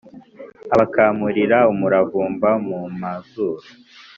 [0.73, 3.63] Abakamurira umuravumba mu mazuru